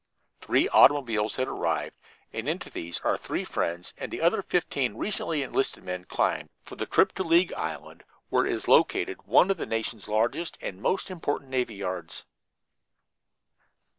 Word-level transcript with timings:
Three 0.39 0.67
automobiles 0.69 1.35
had 1.35 1.47
arrived, 1.47 1.95
and 2.33 2.49
into 2.49 2.71
these 2.71 2.99
our 3.01 3.19
three 3.19 3.43
friends 3.43 3.93
and 3.99 4.09
the 4.11 4.19
other 4.21 4.41
fifteen 4.41 4.97
recently 4.97 5.43
enlisted 5.43 5.83
men 5.83 6.05
climbed, 6.05 6.49
for 6.63 6.75
the 6.75 6.87
trip 6.87 7.11
to 7.13 7.23
League 7.23 7.53
Island, 7.53 8.03
where 8.29 8.47
is 8.47 8.67
located 8.67 9.27
one 9.27 9.51
of 9.51 9.57
the 9.57 9.67
Nation's 9.67 10.07
largest 10.07 10.57
and 10.59 10.81
most 10.81 11.11
important 11.11 11.51
navy 11.51 11.75
yards. 11.75 12.25